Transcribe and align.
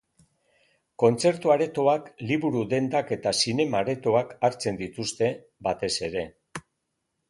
Kontzertu 1.03 1.53
aretoak, 1.57 2.09
liburu 2.31 2.65
dendak 2.73 3.15
eta 3.19 3.37
zinema 3.45 3.85
aretoak 3.85 4.35
hartzen 4.51 4.85
dituzte, 4.85 5.33
batez 5.71 5.97
ere. 6.13 6.31